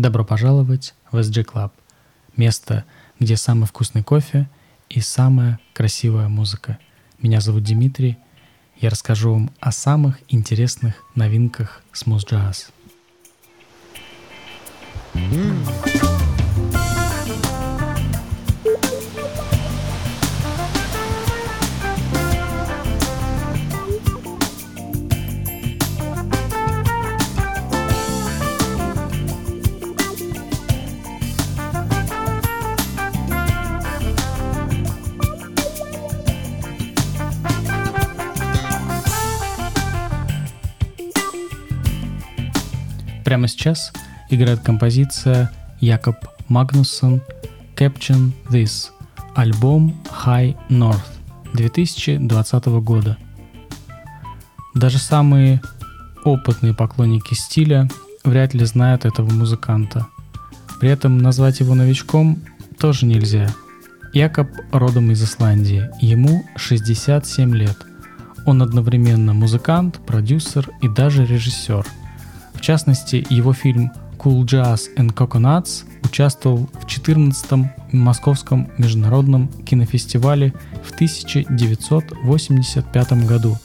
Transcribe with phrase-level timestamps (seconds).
[0.00, 1.72] Добро пожаловать в SG Club.
[2.34, 2.86] Место,
[3.18, 4.48] где самый вкусный кофе
[4.88, 6.78] и самая красивая музыка.
[7.20, 8.16] Меня зовут Дмитрий.
[8.78, 12.70] Я расскажу вам о самых интересных новинках смуз джаз.
[43.30, 43.92] Прямо сейчас
[44.28, 46.16] играет композиция Якоб
[46.48, 47.22] Магнуссон
[47.76, 48.88] Caption This,
[49.36, 50.98] альбом High North
[51.54, 53.16] 2020 года.
[54.74, 55.62] Даже самые
[56.24, 57.88] опытные поклонники стиля
[58.24, 60.08] вряд ли знают этого музыканта.
[60.80, 62.42] При этом назвать его новичком
[62.80, 63.48] тоже нельзя.
[64.12, 67.76] Якоб родом из Исландии, ему 67 лет.
[68.44, 71.86] Он одновременно музыкант, продюсер и даже режиссер–
[72.60, 80.52] в частности, его фильм Cool Jazz and Coconuts участвовал в 14-м Московском международном кинофестивале
[80.84, 83.56] в 1985 году.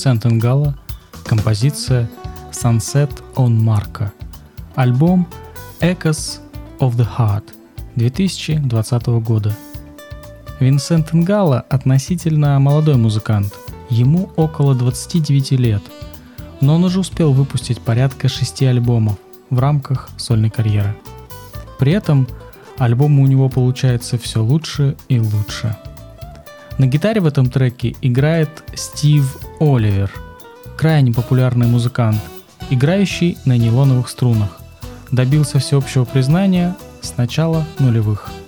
[0.00, 0.78] Винсент Ингала,
[1.26, 2.08] композиция
[2.52, 4.10] Sunset on Marca,
[4.74, 5.28] альбом
[5.80, 6.40] Echoes
[6.78, 7.44] of the Heart
[7.96, 9.54] 2020 года.
[10.58, 13.52] Винсент Ингала относительно молодой музыкант,
[13.90, 15.82] ему около 29 лет,
[16.62, 19.18] но он уже успел выпустить порядка шести альбомов
[19.50, 20.96] в рамках сольной карьеры.
[21.78, 22.26] При этом
[22.78, 25.76] альбомы у него получаются все лучше и лучше–
[26.80, 30.10] на гитаре в этом треке играет Стив Оливер,
[30.78, 32.18] крайне популярный музыкант,
[32.70, 34.58] играющий на нейлоновых струнах.
[35.12, 38.30] Добился всеобщего признания с начала нулевых–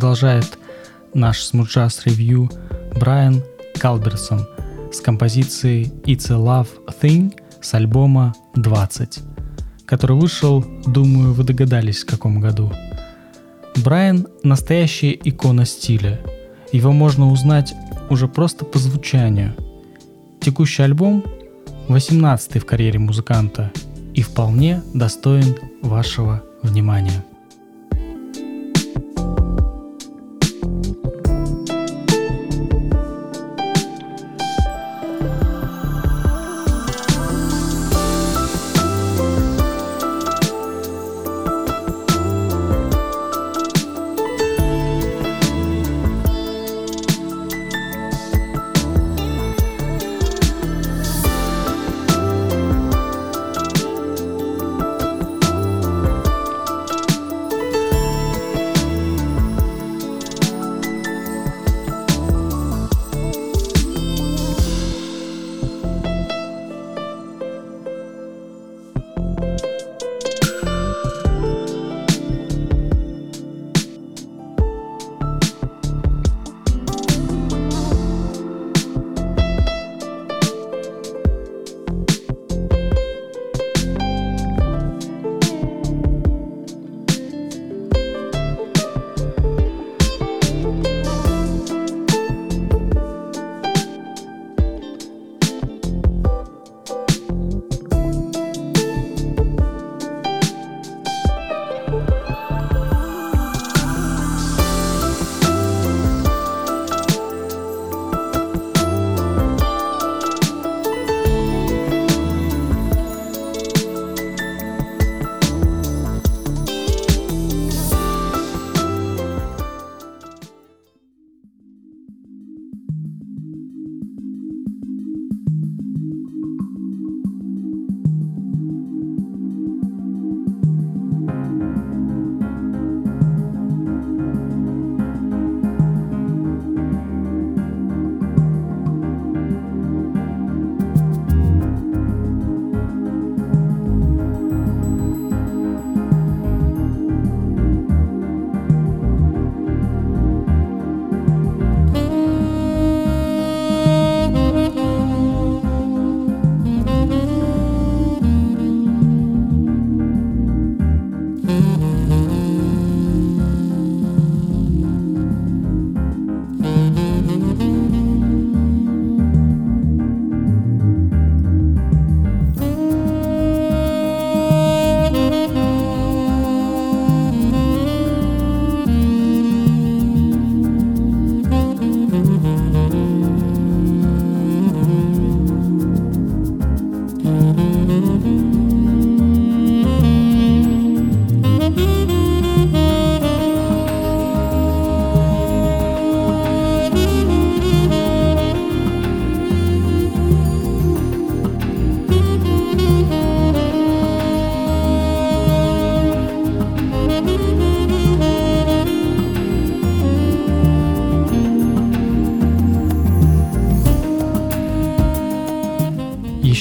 [0.00, 0.58] продолжает
[1.12, 2.50] наш смуджаз ревью
[2.98, 3.42] Брайан
[3.78, 4.46] Калберсон
[4.90, 6.68] с композицией It's a Love
[7.02, 9.18] Thing с альбома 20,
[9.84, 12.72] который вышел, думаю, вы догадались в каком году.
[13.84, 16.18] Брайан– настоящая икона стиля.
[16.72, 17.74] Его можно узнать
[18.08, 19.54] уже просто по звучанию.
[20.40, 21.22] Текущий альбом–
[21.88, 23.70] 18 в карьере музыканта
[24.14, 27.22] и вполне достоин вашего внимания.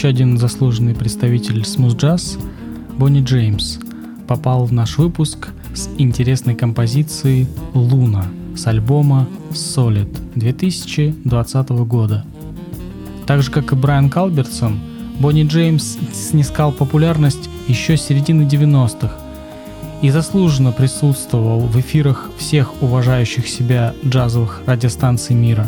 [0.10, 2.40] Один заслуженный представитель смуз-джаз,
[2.98, 3.78] Бонни Джеймс,
[4.28, 8.26] попал в наш выпуск с интересной композицией «Луна»
[8.56, 12.26] с альбома Solid 2020 года.
[13.28, 14.80] Так же, как и Брайан Калбертсон,
[15.20, 19.12] Бонни Джеймс снискал популярность еще с середины 90-х
[20.02, 25.68] и заслуженно присутствовал в эфирах всех уважающих себя джазовых радиостанций мира.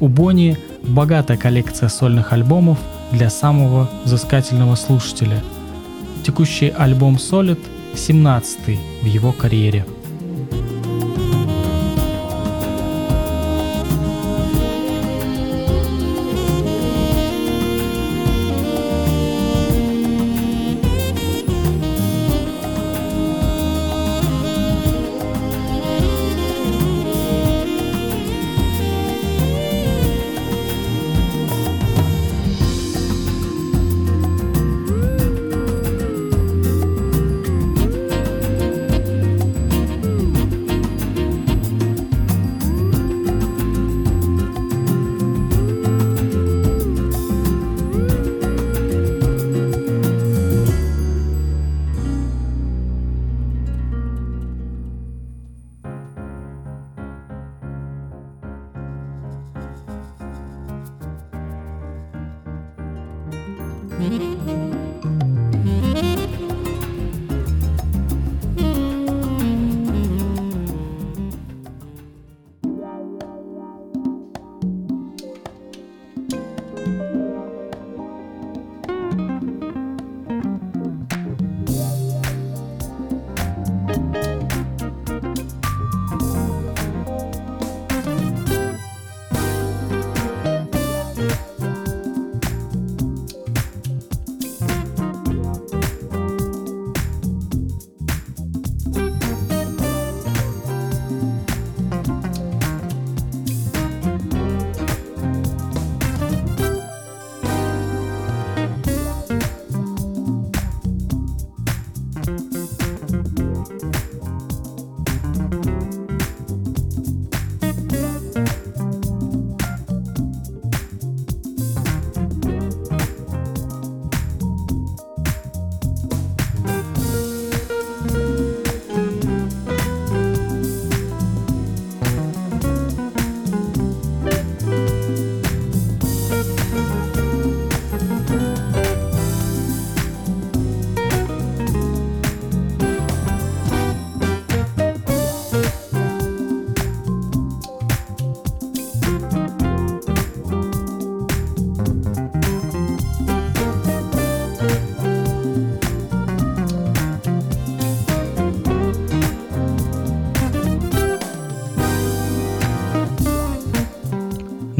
[0.00, 2.78] У Бонни богатая коллекция сольных альбомов–
[3.12, 5.42] для самого взыскательного слушателя.
[6.24, 7.60] Текущий альбом Solid
[7.94, 9.86] 17 в его карьере–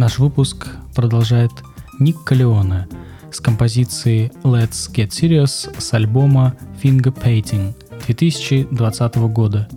[0.02, 0.66] Наш выпуск
[0.96, 1.52] продолжает
[2.00, 2.88] Ник Калеоне
[3.30, 7.72] с композицией Let's Get Serious с альбома Finger Painting
[8.08, 9.68] 2020 года.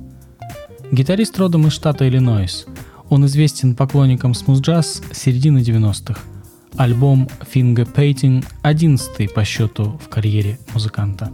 [0.92, 2.66] Гитарист родом из штата Иллинойс.
[3.10, 6.20] Он известен поклонникам смуз-джаз середины 90-х.
[6.76, 11.32] Альбом Finger Painting– 11 по счету в карьере музыканта.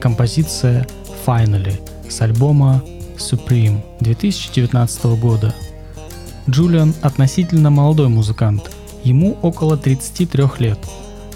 [0.00, 0.86] Композиция
[1.26, 2.82] Finally с альбома
[3.16, 5.54] Supreme 2019 года.
[6.48, 8.70] Джулиан относительно молодой музыкант,
[9.04, 10.78] ему около 33 лет.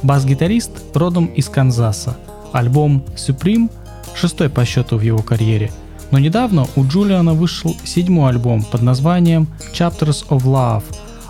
[0.03, 2.17] Бас-гитарист родом из Канзаса.
[2.53, 3.71] Альбом Supreme–
[4.15, 5.73] шестой по счету в его карьере.
[6.11, 10.85] Но недавно у Джулиана вышел седьмой альбом под названием Chapters of Love,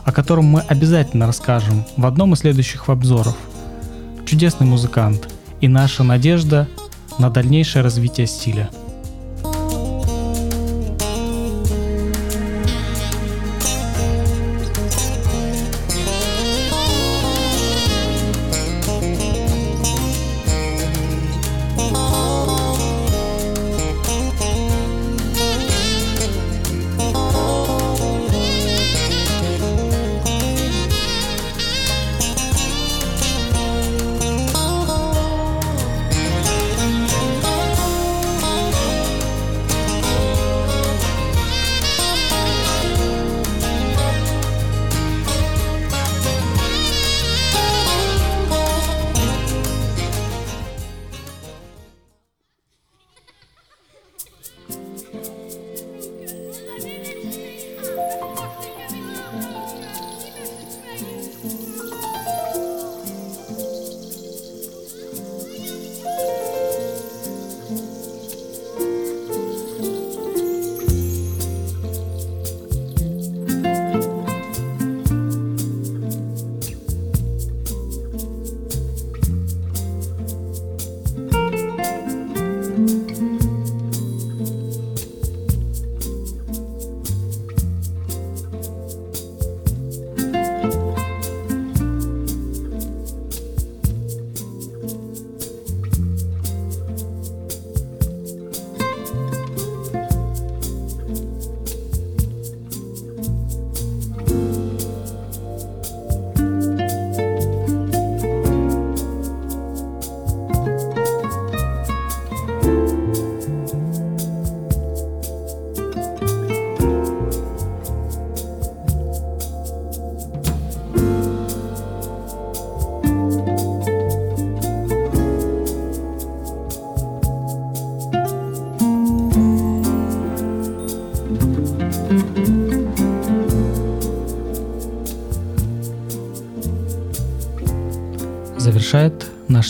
[0.05, 3.37] о котором мы обязательно расскажем в одном из следующих обзоров.
[4.27, 5.29] Чудесный музыкант–
[5.63, 6.69] и наша надежда
[7.23, 8.69] на дальнейшее развитие стиля–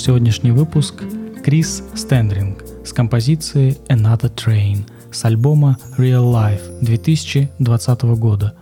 [0.02, 1.04] сегодняшний выпуск
[1.44, 8.54] Крис Стендринг с композицией Another Train с альбома Real Life 2020 года.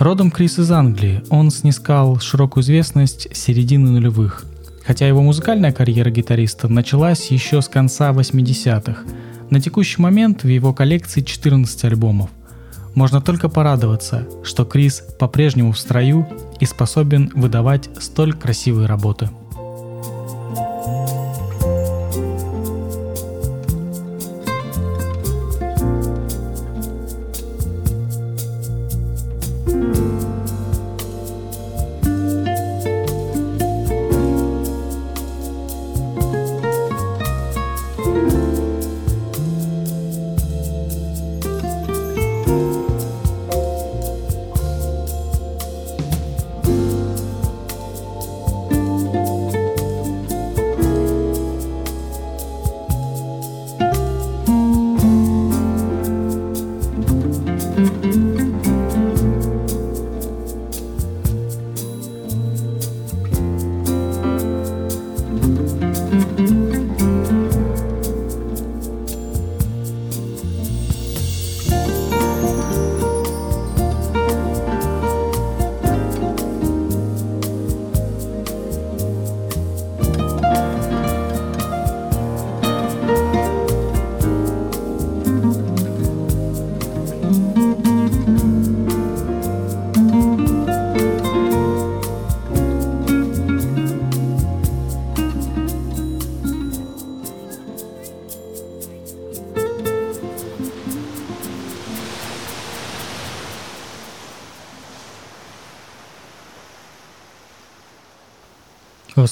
[0.00, 4.44] Родом Крис из Англии, он снискал широкую известность середины нулевых,
[4.84, 9.02] хотя его музыкальная карьера гитариста началась еще с конца 80-х.
[9.50, 12.30] На текущий момент в его коллекции 14 альбомов.
[12.96, 16.26] Можно только порадоваться, что Крис по-прежнему в строю
[16.58, 19.30] и способен выдавать столь красивые работы.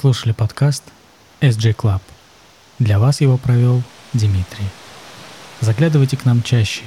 [0.04, 0.82] Слушали подкаст
[1.40, 2.02] SJ Club.
[2.78, 4.68] Для вас его провел Дмитрий.
[5.62, 6.82] Заглядывайте к нам чаще,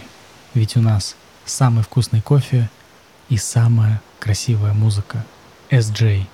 [0.54, 2.70] ведь у нас самый вкусный кофе
[3.30, 5.26] и самая красивая музыка.
[5.72, 6.28] sj-club.com